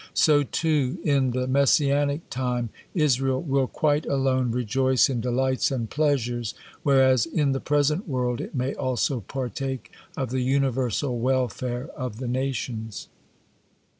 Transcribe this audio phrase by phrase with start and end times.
[0.15, 6.55] So too in the Messianic time Israel will quite alone rejoice in delights and pleasures,
[6.81, 12.27] whereas in the present world it may also partake of the universal welfare of the
[12.27, 13.09] nations.